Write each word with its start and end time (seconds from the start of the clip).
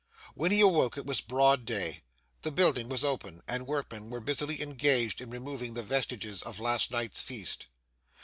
When 0.33 0.51
he 0.51 0.61
awoke 0.61 0.97
it 0.97 1.05
was 1.05 1.21
broad 1.21 1.63
day; 1.63 2.01
the 2.41 2.49
building 2.49 2.89
was 2.89 3.03
open, 3.03 3.43
and 3.47 3.67
workmen 3.67 4.09
were 4.09 4.19
busily 4.19 4.59
engaged 4.59 5.21
in 5.21 5.29
removing 5.29 5.75
the 5.75 5.83
vestiges 5.83 6.41
of 6.41 6.59
last 6.59 6.89
night's 6.89 7.21
feast. 7.21 7.67